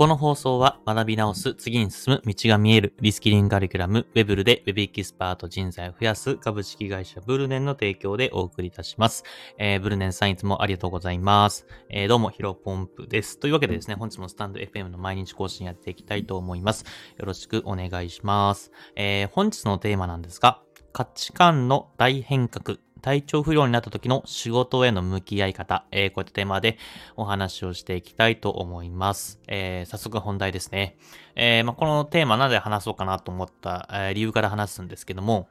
[0.00, 9.24] この放送は学び直す、次に進む道が見えるリスキリングカリキュラム、ウェブルで Web エキスパート人材を増やす株式会社ブルネンの提供でお送りいたします。
[9.58, 11.66] えー、ブルネンさんいつもありがとうございます。
[11.90, 13.38] えー、どうもヒロポンプです。
[13.38, 16.86] というわけでですね、本日もスタンド FM の毎日更新やっていきたいと思います。
[17.18, 18.72] よろしくお願いします。
[18.96, 20.62] えー、本日のテーマなんですが、
[20.94, 26.78] 価値観の大変革体調不良になった時の仕事への向き合い方、えー、こういったテーマで
[27.16, 29.40] お話をしていきたいと思います。
[29.48, 30.96] えー、早速本題ですね。
[31.34, 35.48] えー、まあ、このテーマなぜ話そうかなと思った、え、理由から話すんですけども、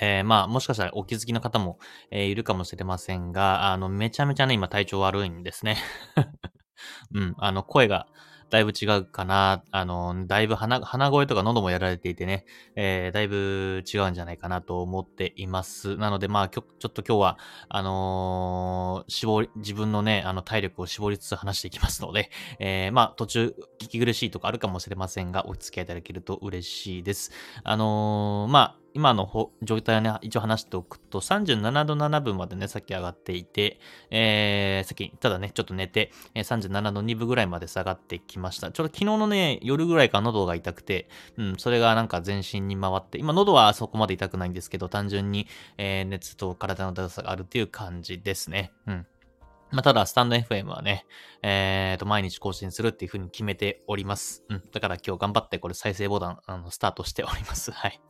[0.00, 1.78] えー、まあ、もしかしたらお気づきの方も、
[2.10, 5.76] え、いるかもしれませんが、あの、めちゃめちゃね、今体調悪いんですね。
[7.12, 8.06] うん、あの、声が、
[8.50, 9.62] だいぶ違うかな。
[9.70, 15.96] あの、だいぶ鼻、鼻声とか喉もやられていてね、えー、だいぶ違うんじゃないかなと思っています。
[15.96, 27.32] なので、まあ、ちょっと今日は、あのー、絞り、自分のね、あの、体力を絞りつつ話していきますので、えー、まあ、途中、聞き苦しいとかあるかもしれませんが、お付き合いいただけると嬉しいです。
[27.64, 33.78] あの、まあ、今の状態をね、一応話しておくと、37度7分までね、さっき上がっていて、
[34.10, 38.70] えー、さっき、ただね、ちょっと寝て、えー、37度2分ぐらいまで下がってきました。
[38.72, 48.72] ちょっと昨日のね、夜ぐらいから喉が痛くて、うん、それがなんか全身に回って、今喉はそこまで痛くないんですけど、単純に、えー、熱と体のだるさがあるっていう感じですね。
[48.86, 49.06] うん。
[49.70, 51.04] まあ、ただ、スタンド FM はね、
[51.42, 54.44] えっ、と、毎日更新するっていう風に決めております。
[54.48, 54.62] うん。
[54.72, 57.70] だから今日頑張ってこれ再生ボタン、あの、スタートしております。
[57.72, 58.00] はい。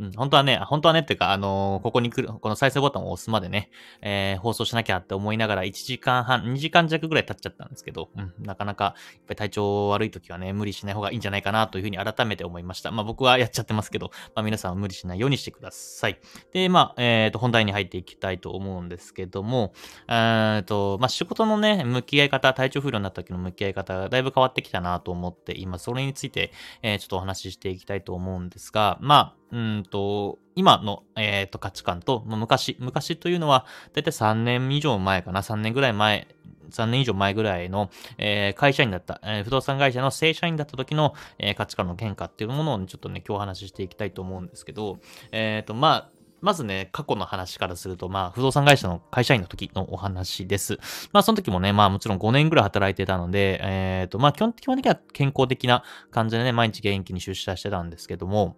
[0.00, 0.12] うん。
[0.12, 3.70] 本当はね、本当はねっていうか、あのー、ここに来る、この再生ボタンを押すまでね、
[4.02, 8.34] えー、放送しなきゃって思いながら1時間半、2時間弱ぐらい経っちゃったんですけど、うん。
[8.40, 12.90] なかなか、やっぱり体調悪い時はね、無理しない方がいいんじゃないかなという風に改めて思いました。
[12.90, 16.18] まあ僕はやっちゃってますけど、まあ皆さんは無理しないようにしてください。
[16.52, 19.72] で、まあ、えっ、と、本題に入っていきたいと思うんですけども、
[20.08, 26.52] えっ、と、まあ仕事のね、向き合い方、体調不良になった時の向き合い方がだいぶ変わってきたなと思って今、それについて、
[26.82, 36.28] えー、ちょっとお話ししていきたいと思うんですが、まあ、うんと、今の、えー、と価値観と、昔、昔というのは、だいたい3年以上前かな、3年ぐらい前、
[36.70, 44.98] 3年以上前ぐらいの、えー、会社員だった、えー、不動産会社の正社員だった時の、えー、価値観の変化っていうものを、ちょっとね、今日お話ししていきたいと思うんですけど、
[45.32, 50.78] えっ、と、まあ、まずね、過去の話からすると、まあ、不動産会社の会社員の時のお話です。
[51.12, 58.56] まあ、その時もね、まあ、もちろん5年ぐらい働いてたので、えっ、ー、と、まあ、基本的には健康的な感じでね、毎日元気に出社してたんですけども、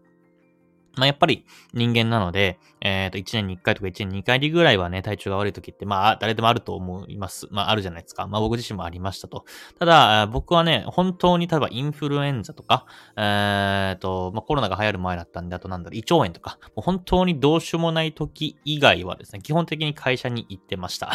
[0.98, 7.48] まあ、やっぱり人間なので、えっ、ー、と、1年に1回とか1年に2回ぐらいはね、体調が悪い時って、まあ、誰でもあると思います。
[7.50, 8.26] まあ、あるじゃないですか。
[8.26, 9.44] まあ、僕自身もありましたと。
[9.78, 21.12] ただ、僕はね、本当に、例えばインフルエンザとか、えっ、ー、と、まあ、コロナが流行る前だったんで、あとなんだろう、胃腸炎とか、もう本当にどうしようもない時以外はですね、基本的に会社に行ってました。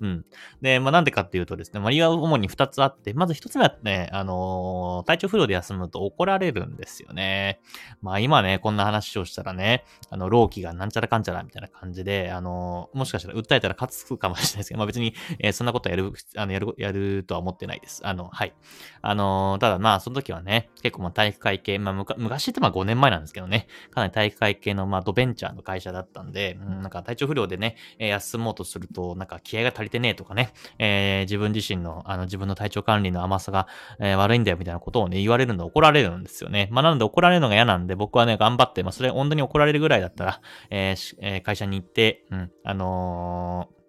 [0.00, 0.24] うん。
[0.60, 7.60] で、まあなんでかっていうとですね、まあ理由は主に2つあって、まず1つ目はね、あのー、体調不良で休むと怒られるんですよね。
[8.02, 18.06] まあ今ね、こんな話をしたらね、あの、老期がなんちゃらかんちゃらみたいな感じで、あのー、もしかしたら訴えたら勝つかもしれないですけど、まあ別に、えー、そんなことやる、あの、やる、やるとは思ってないです。
[18.06, 18.54] あの、はい。
[19.02, 33.66] あのただまあその時はね、結構まあ体育会系、まあ昔ってまあ5年前なんですけどね、かなり体育会系のまあドベンチャーの会社だったんで、うん、なんか体調不良でね、休もうとすると、なんか気合が足りてねえとかね、えー、自分自身の、あの、自分の体調管理の甘さが、
[33.98, 36.68] えー、悪いんだよみたいなことをね、言われるの怒られるんですよね。
[36.70, 43.79] まあ、なので怒られるのが嫌なんで、僕はね、頑張って、まあ、それ本当に怒られるぐらいだったら、えーえー、会社に行って、うん、あのー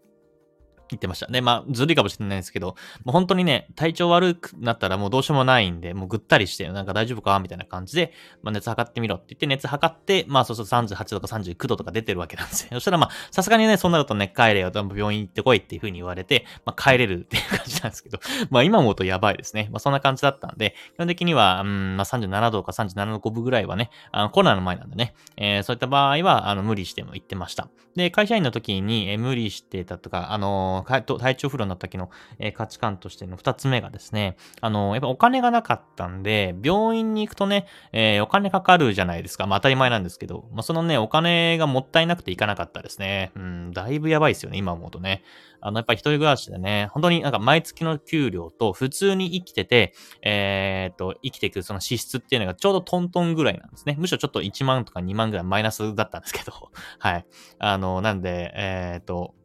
[0.91, 1.28] 言ってました。
[1.28, 8.13] で、まあ、ずるいかもしれないですけど、もう本当にね、体調悪くなったらもうどうしようもないんで、もうぐったりして、なんか大丈夫かみたいな感じで、
[8.44, 12.69] まあ、熱測ってみろって言って、熱測って、まあ、そうすると38度とか39度とか出てるわけなんですよ。
[12.74, 18.19] そしたらまあ、さすがにね、そんなことね、帰れよ、病院行ってこいっていう風に言われて、まあ、帰れるっていう感じなんですけど、
[18.50, 19.69] まあ、今思うとやばいですね。
[19.72, 27.69] まあ、そんな感じだったんで、基本的には、うん、まあ、37度か37度5分ぐらいはね、あのコロナの前なんでね、えー、そういった場合は、あの、無理しても行ってました。
[27.96, 39.47] で、会社員の時に、えー、無理してたとか、あのー、体調不良になった時の、えー、価値観としての二つ目がですね、あの、やっぱお金がなかったんで、病院に行くとね、えー、お金かかるじゃないですか。
[39.47, 43.31] まあ当たり前なんですけど、まあそのね、お金がもったいなくて行かなかったですね。
[43.35, 45.23] うん、だいぶやばいですよね、今思うとね。
[45.61, 49.93] あの、やっぱり一人暮らしでね、本当になんか毎月の給料と普通に生きてて、
[50.23, 53.95] えー、っと、生きていくその支出っていうのがちょうどトントンぐらいなんですね。
[53.99, 56.53] むしろちょっと1万とか2万ぐらいマイナスだったんですけど、
[56.99, 57.25] はい。
[57.59, 59.35] あの、なんで、えー、っと、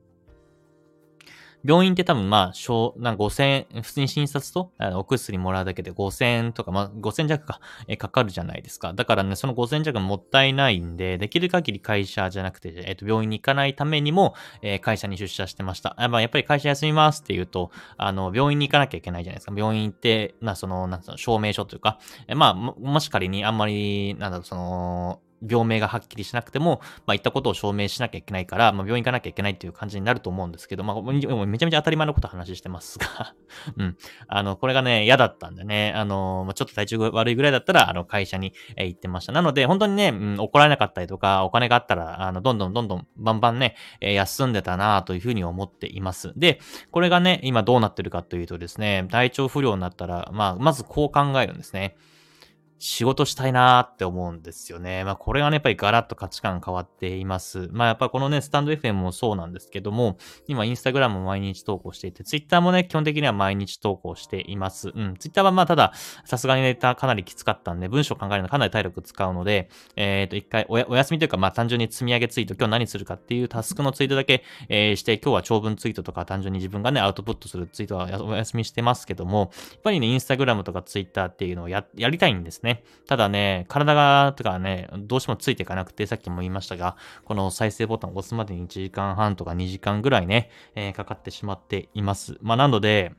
[1.66, 8.92] 病院って多分まあ、小、な5000円、普通に診察と、あのお薬もらうだけで5000円とか、まあ5000弱か、えかかるじゃないですか。
[8.92, 15.96] だからね、その5000弱もったいないんで、できる限り会社じゃなくて、えっ、と、病院に行かないためにも、えー、会社に出社してました。
[15.98, 19.52] やっぱやっぱり会社休みますって言うと、あの、病院に行かなきゃいけないじゃないですか。
[19.56, 21.98] 病院って、な、その、なんその、証明書というか、
[22.28, 33.34] えまあ、もし仮にあんまり、なんだろう、その、病名がはっきりしなくても、まあ、言ったことを証明しなきゃいけないから、まあ、病院行かなきゃいけないっていう感じになると思うんですけど、まあ、めちゃめちゃ当たり前のこと話してますが
[33.76, 33.96] うん。
[34.28, 39.32] あの、これがね、嫌だったんでね、あの、ちょっと体調が悪いぐらいだったら、あの、会社に、行ってました。
[39.32, 46.32] なので、本当にね、うん、怒られなかったりとか、お金があったら、あの、どんどんどんどん、バンバンね、休んでたなというふうに思っています。
[46.36, 46.60] で、
[46.90, 51.96] これがね、今どうなってるかというとですね、体調不良になったら、まあ、まずこう考えるんですね。
[52.78, 55.04] 仕事したいなーって思うんですよね。
[55.04, 57.68] まあこれがね、やっぱりガラッと価値観変わっています。
[57.72, 64.90] まあやっぱこのね、スタンド FM もそうなんですけども、今インスタグラムも毎日投稿していて、ツイッターもね、基本的には毎日投稿しています。
[64.94, 65.14] うん。
[65.16, 65.92] ツイッターはまあただ、
[66.24, 82.65] さすがにネタかなりきつかったんで、文章考えるのかなり体力使うので、えっ、ー、と、一回おお休みというか、まあ単純に積み上げツイート、今日何するかっていうタスクのツイートだけ、えー、して、今日は長文ツイートとか単純に自分がね、アウトプットするツイートはお休みしてますけども、やっぱりね、インスタグラムとかツイッターっていうのをや、やりたいんですね。
[82.66, 92.36] ねただね、体が、とかね、どうしてもついていかなくて、さっきも言いましたが、この再生ボタンを押すまでに1時間半とか2時間ぐらいね、えー、かかってしまっています。
[92.42, 93.14] まあ、なので、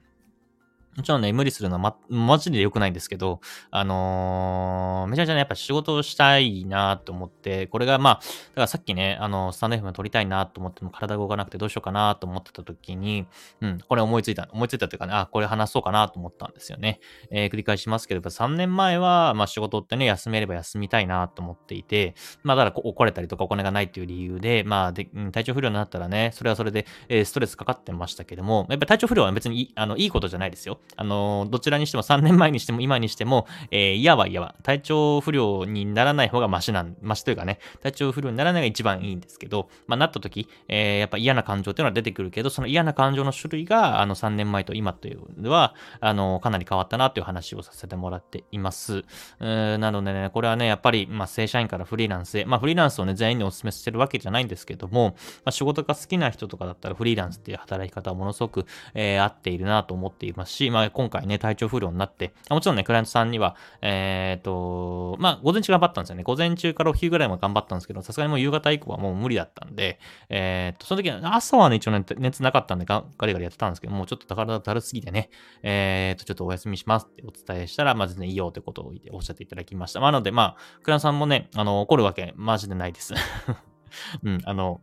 [0.97, 3.39] もちろんね、無理するのはま、マジで良くないんですけど、
[3.69, 13.27] あのー、めちゃめちゃね、やっぱ仕事をしたいなと思って、これがまあ、だからさっきね、あの、スタンド FM 撮りたいなと思っても体動かなくてどうしようかなと思ってた時に、
[13.61, 16.99] うん、これ思いついた、思いついたというかね、あ、これ話そうかなと思ったんですよね。
[17.29, 30.79] えー、繰り返しますけど、やっぱ3年前は、まあ仕事ってね、休めれば休みたいなと思っていて、まあだから怒れたりとかお金がないっていう理由で、まあで、体調不良になったらね、それはそれで、えー、ストレスかかってましたけども、やっぱ体調不良は別にいいあのいいことじゃないですよ。
[30.95, 49.03] あの、どちらにしても3年前にしても今にしても、えー、嫌は嫌は、体調不良にならない方がマシなん、マシというかね、体調不良にならないが一番いいんですけど、まあ、なった時、えー、やっぱ嫌な感情っていうのは出てくるけど、その嫌な感情の種類が、あの、3年前と今というのは、あの、かなり変わったなという話をさせてもらっています。
[49.39, 66.23] なのでね、これはね、やっぱり、まあ、正社員からフリーランスへ、まあ、フリーランスをね、全員にお勧めしてるわけじゃないんですけども、まあ、仕事が好きな人とかだったらフリーランスっていう働き方はものすごく、えー、合っているなと思っていますし、まあ、今回ね、体調不良になって、もちろんね、クライアントさんには、えっ、ー、と、まあ、午前中頑張ったんですよね。
[66.23, 75.29] 午前中からお昼ぐらいも頑張ったんですけど、さすがにもう夕方以降はもう無理だったんで、えっ、ー、と、その時は、朝はね、一応、ね、熱なかったんでガリガリやってたんですけど、もうちょっと体だるすぎてね、
[75.63, 79.99] えっ、ー、と、ちょっとお休みしますってお伝えしたら、まあ、全然いいよってことをおっしゃっていただきました。
[79.99, 83.13] まあ、なので、まあ、クライアントさんもね、あの、怒るわけ、マジでないです。
[84.23, 84.81] うん、あの、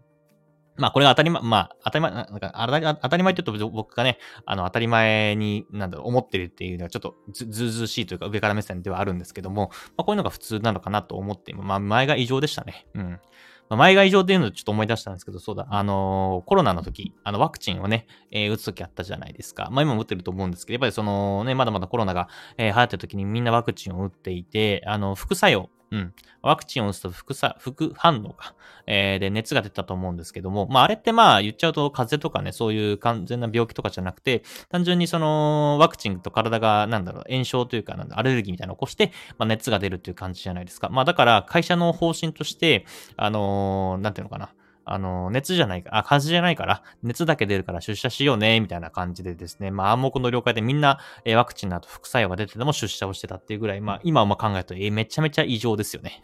[0.76, 12.86] まあこれが当たり前、まあ当たり前、なんか当たり前って言うと僕がね、あの当たり前に、なんだろう、思ってるっていうのはちょっとずずうずうしいというか上から目線ではあるんですけども、まあこういうのが普通なのかなと思って、まあ前が異常でしたね。
[12.94, 13.20] うん。
[13.68, 19.68] まあ、前が異常っていうのをちょっと思い出したんですけど、そうだ、あのー、コロナの時、あの、ワクチンをね、えー、打つ時あったじゃないですか。
[19.70, 22.28] まあ今も打ってると思うんですけど、やっぱりそのね、まだまだコロナが、
[22.58, 26.14] えー、流行ってる時にみんなワクチンを打っていて、あの、副作用、うん。
[26.42, 28.54] ワクチンを打つと副作副反応か、
[28.86, 40.88] えー、で熱が出たと思うんですけども、まああれってまあ言っちゃうと風邪とかね、そういう完全な病気とかじゃなくて、単純にそのワクチンと体がなんだろう、炎症というかなんだアレルギーみたいなのを起こして、まあ熱が出るっていう感じじゃないですか。
[40.88, 42.86] まあだから会社の方針として、
[43.16, 44.50] あのー、なんていうのかな。
[44.84, 56.22] あの、熱じゃないか、あ、風邪じゃないから、熱だけ出るから出社しようね、みたいな感じでですね、まあ暗黙の了解でみんな、えー、ワクチンの後副作用が出てても出社をしてたっていうぐらい、まあ今は考えると、えー、めちゃめちゃ異常ですよね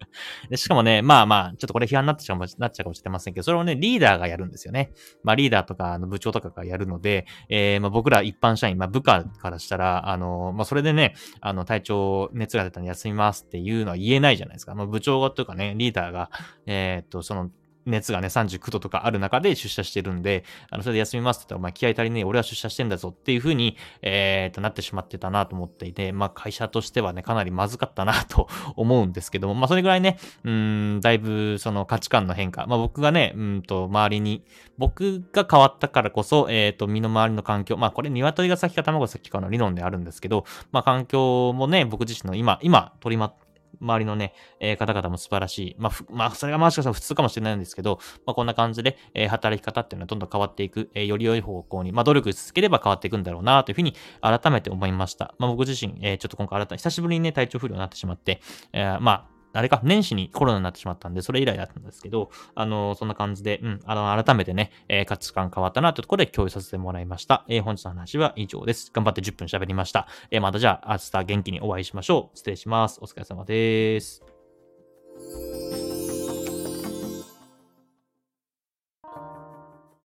[0.50, 0.56] で。
[0.56, 4.92] しかもね、まあまあ、ちょっとこれ批判になっちゃうなっちゃうかもしれませんけど、それをね、リーダーがやるんですよね。
[5.22, 14.74] まあリーダーとか、あの部長とかがやるので、えー、まあ僕ら一般社員、まあ部下からしたら、あの、まあそれでね、あの体調、熱が出たら休みますっていうのは言えないじゃないですか。
[14.74, 16.30] まあ部長がというかね、リーダーが、
[16.66, 17.50] え、っと、その、
[17.86, 34.44] 熱がね、39度とかある中で出社してるんで、あの、それで休みますって言ったら、お前気合足りねえ、俺は出社してんだぞっていう風に、えー、となってしまってたなと思っていて、まあ会社としてはね、かなりまずかったなと思うんですけども、まあそれぐらいね、うん、だいぶその価値観の変化、まあ僕がね、うんと、周りに、
[34.78, 43.34] 僕が変わったからこそ、えっ、ー、と、身の回りの環境、まあこれ鶏が先か卵が先かの理論であるんですけど、まあ環境もね、僕自身の今、今取りま、
[43.80, 45.76] 周りのね、えー、方々も素晴らしい。
[45.78, 55.34] まあ、まあ、それがもしかしたら普通かもしれないんですけど、まあ、こんな感じで、えー、働き方っていうのはどんどん変わっていく、えー、より良い方向に、まあ、努力し続ければ変わっていくんだろうな、というふうに改めて思いました。
[55.38, 58.40] まあ、僕自身、えー、ちょっと今回改め、久しぶりにね、体調不良になってしまって、
[58.72, 67.44] えー、まあ、あれか、年始にコロナになってしまったんで、それ以来だったんですけど、あの、そんな感じで、うん、あの、改めてね、えー、価値観変わったなというところで共有させてもらいました。
[67.48, 68.90] えー、本日の話は以上です。
[68.92, 70.06] 頑張って10分喋りました。
[70.30, 72.36] えー、またじゃあ、明日元気にお会いしましょう。
[72.36, 72.98] 失礼します。
[73.02, 74.22] お疲れ様です。